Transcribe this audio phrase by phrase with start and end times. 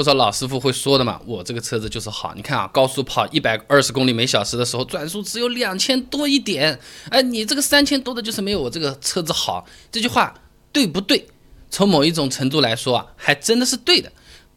[0.00, 2.32] 不少老师傅会说的嘛，我这个车子就是好。
[2.34, 6.80] 你看啊，高速跑一百二十公里每小时的时候，转速只有两千多一点，
[7.10, 9.66] 哎，你这个三千多的就是没有我这个车子好。
[9.92, 10.32] 这句话
[10.72, 11.28] 对不对？
[11.68, 14.10] 从某一种程度来说啊，还真的是对的。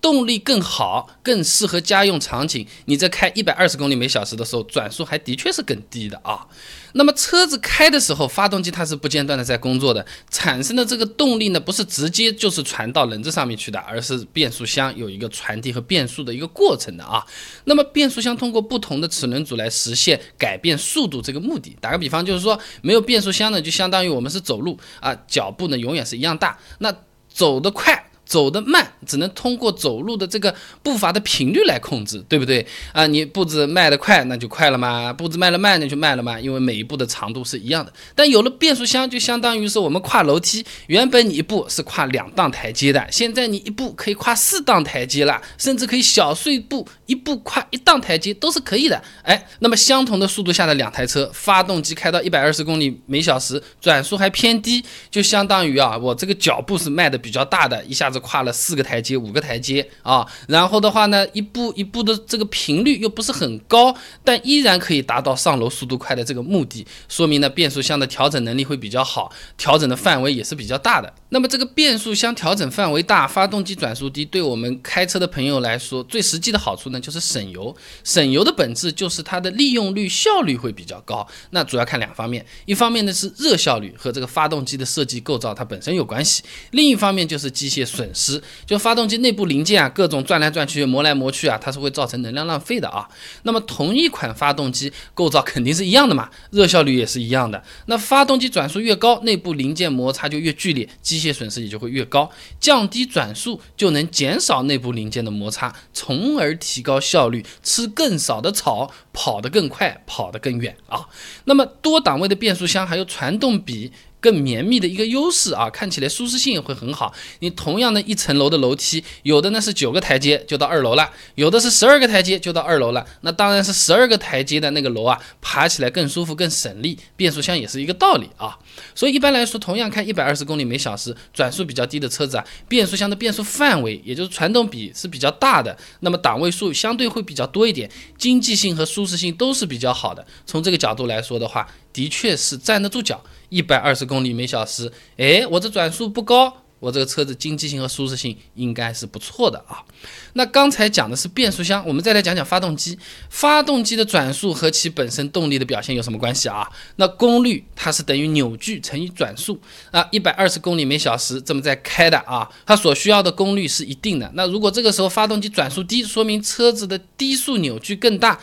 [0.00, 2.66] 动力更好，更适合家用场景。
[2.86, 6.46] 你在开一百二十公里每小时的时候，转速还的确是更低的啊。
[6.94, 17.24] 那么车子开的时候，发动机它是不间断的在工作的，产生的这个动力呢，不是直接就是传到轮子上面去的，而是变速箱有一个传递和变速的一个过程的啊。
[17.64, 21.76] 那么变速箱通过不同的齿轮组来实现改变速度这个目的。
[21.80, 26.92] 打个比方，就是说没有变速箱呢，就相当于我们是走路啊，脚步呢永远是一样大，那
[27.28, 28.09] 走得快。
[28.30, 33.04] 走得慢，只能通过走路的这个步伐的频率来控制，对不对啊？
[33.08, 36.38] 你步子迈得快，那就快了嘛；步子迈得慢，那就慢了嘛。
[36.38, 37.92] 因为每一步的长度是一样的。
[38.14, 49.02] 但有了变速箱，就相当于是我们跨楼梯，原本你一步是跨两档台阶的，现在你一步可以跨四档台阶了，甚至可以小碎步，一步跨一档台阶都是可以的。
[49.24, 58.19] 哎，那么相同的速度下的两台车，发动机开到一百二十公里每小时，转速还偏低，就相当于啊，我这个脚步是迈的比较大的，一下子。
[58.20, 63.94] 跨了四个台阶，五个台阶啊，然后的话呢，一步一步的这个频率又不是很高，
[64.24, 71.12] 但依然可以达到上楼速度快的这个目的，说明呢变速箱的调整能力会比较好，调整的范围也是比较大的。
[71.30, 77.74] 那么这个变速箱调整范围大，发动机转速低，对我们开车的朋友来说，最实际的好处呢就是省油。
[78.02, 81.26] 省油的本质就是它的利用率效率会比较高。
[81.50, 93.08] 那主要看两方面，一方面呢是热效率和这个发动机的设计构造它本身有关系，另一方面就是机械损损失，就发动机内部零件啊各种转来转去磨来磨去啊，它是会造成能量浪费的啊。
[93.44, 97.62] 那么同一款发动机构造肯定是一样的嘛，热效率也是一样的。
[97.86, 111.06] 那发动机转速越高，内部零件摩擦就越剧烈，机械损失也就会越高，降低转速就能减少内部零件的摩擦，从而提高效率，吃更少的草，跑得更快，跑得更远啊。
[111.44, 113.92] 那么多档位的变速箱还有传动比。
[114.20, 117.12] 更绵密的一个优势啊，看起来舒适性也会很好。
[117.40, 123.04] 你同样的一层楼的楼梯，有的呢是九个台阶就到二楼了，有的是十二个台阶就到二楼了。
[123.22, 126.98] 那当然是十二个台阶的那个楼啊，爬起来更舒服、更省力。
[127.16, 128.58] 变速箱也是一个道理啊。
[128.94, 140.26] 所以一般来说，同样开一百二十公里每小时，转速比较低的车子啊，变速箱的变速范围，也就是传动比是比较大的，那么档位数相对会比较多一点，经济性和舒适性都是比较好的。
[140.46, 143.22] 从这个角度来说的话，的确是站得住脚。
[143.50, 149.84] 一百二十公里每小时，哎，我这转速不高，我这个车子经济性和舒适性应该是不错的啊。
[150.32, 152.96] 那刚才讲的是变速箱，我们再来讲讲发动机。
[153.28, 156.66] 发动机的转速和其本身动力的表现有什么关系啊？
[156.96, 160.06] 那功率它是等于扭矩乘以转速啊。
[160.10, 164.30] 一百二十公里每小时这么在开的啊，它所需要的功率是一定的。
[164.34, 168.40] 那如果这个时候发动机转速低，说明车子的低速扭矩更大。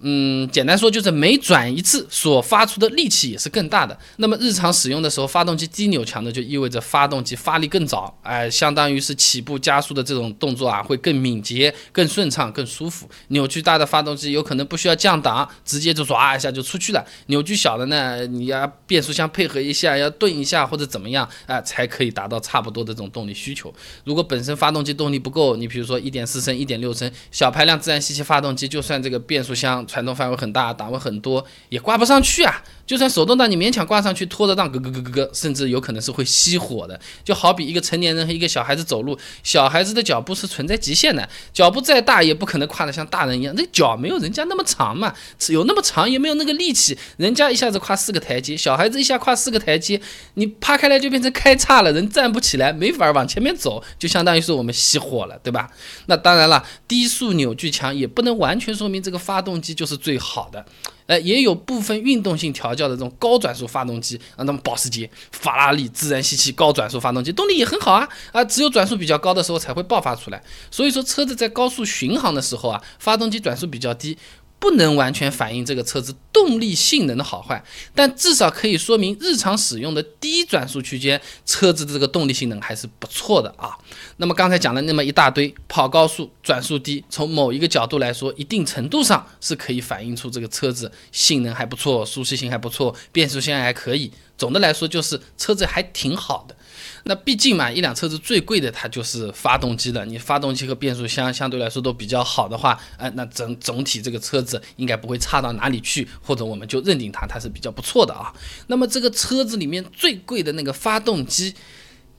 [0.00, 3.98] 嗯，简单说就是每转一次所发出的力气也是更大的。
[4.18, 13.08] 那么日常使用的时候，发动机低扭强的就意味着发动机发力更早，哎，相当于是起步加速的这种动作啊，会更敏捷、更顺畅、更舒服。
[13.28, 17.04] 扭矩大的发动机有可能不需要降档，直接就唰一下就出去了。
[17.26, 23.74] 扭矩小的呢，你要变速箱配合一下，要顿一下或者怎么样啊，才可以达到差不多的这种动力需求。
[24.04, 29.84] 如果本身发动机动力不够，你比如说一点四升、一点六升小排量自然吸气发动机，就算这个变速箱。
[29.88, 32.62] 传动范围很大，档位很多，也挂不上去啊。
[32.86, 36.98] 就算手动挡，你勉强挂上去，拖着档咯咯咯咯咯，甚至有可能是会熄火的。
[37.22, 45.12] 就好比一个成年人和一个小孩子走路，小孩子的脚步是存在极限的，脚步再大也不可能跨得像大人一样，那脚没有人家那么长嘛，
[45.50, 46.96] 有那么长也没有那个力气。
[47.18, 50.00] 人家一下子跨四个台阶，小孩子一下跨四个台阶，
[50.34, 55.70] 你趴开来就变成开叉了，人站不起来，没法往前面走，就相当于是我们熄火了，对吧？
[56.06, 60.66] 那当然了，低速扭矩强也不能完全说明这个发动机就是最好的。
[61.06, 70.42] 呃，也有部分运动性调教的这种高转速发动机啊，那么保时捷、法拉利自然吸气高转速发动机动力也很好啊啊，只有转速比较高的时候才会爆发出来。
[70.70, 74.18] 所以说，车子在高速巡航的时候啊，发动机转速比较低。
[74.58, 77.62] 不能完全反映这个车子动力性能的好坏，
[77.94, 83.76] 但至少可以说明日常使用的低转速区间，车子的这个动力性能还是不错的啊。
[84.16, 94.10] 那么刚才讲了那么一大堆，跑高速转速低，从某一个角度来说，一定程度上是可以反映出这个车子性能还不错，舒适性还不错，变速箱还可以。
[94.38, 96.56] 总的来说，就是车子还挺好的。
[97.04, 100.04] 那毕竟嘛，一辆车子最贵的它就是发动机了。
[100.06, 108.32] 你发动机和变速箱相对来说都比较好的话，哎，那整总体这个车子应该不会差到哪里去，或者我们就认定它它是比较不错的啊。
[108.68, 111.54] 那么这个车子里面最贵的那个发动机，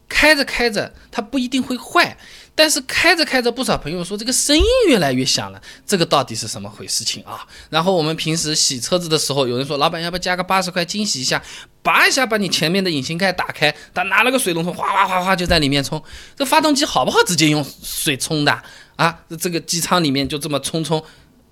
[0.07, 2.17] 开着开着它不一定会坏。
[2.55, 7.47] 但是开着开着，不少朋友说这个声音越来越响了，这个到底是什么回事情啊？
[7.69, 11.41] 然后我们平时洗车子的时候，有人说老板要不要加个八十块惊喜一下？
[11.81, 16.01] 拔一下把你前面的引擎盖打开，他拿了个水龙头，哗哗哗哗就在里面冲。
[16.35, 17.17] 这发动机好不好？
[17.23, 18.61] 直接用水冲的
[18.95, 19.19] 啊？
[19.39, 21.03] 这个机舱里面就这么冲冲，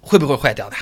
[0.01, 0.75] 会不会坏掉的？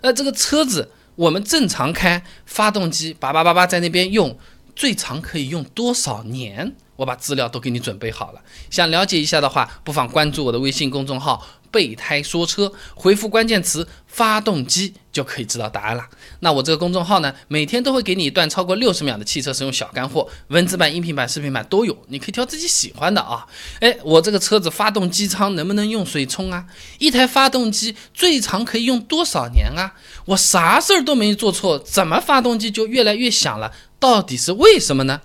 [0.00, 4.38] 呃，这个车子我们正常开，发动机叭叭叭叭在那边用，
[4.74, 6.74] 最长可以用多少年？
[6.96, 8.40] 我把资料都给你准备好了，
[8.70, 16.08] 想了解一下的话，不妨关注我的微信公众号“备胎说车”，回复关键词“发动机”就可以知道答案了。
[16.40, 23.46] 那我这个公众号呢，每天都会给你一段超过六十秒的汽车使用小干货，文字版、音频版、视频版都有，你可以挑自己喜欢的啊。
[23.80, 26.64] 哎，我这个车子发动机舱能不能用水冲啊？
[26.98, 29.92] 一台发动机最长可以用多少年啊？
[30.24, 33.70] 我啥事儿都没做错，怎么发动机就越来越响了？
[34.00, 35.20] 到底是为什么呢？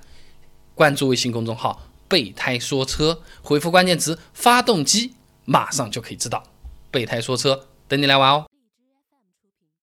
[0.73, 5.13] 关注微信公众号“备胎说车”，回复关键词“发动机”，
[5.51, 6.41] 马上就可以知道。
[6.89, 8.47] 备胎说车，等你来玩哦。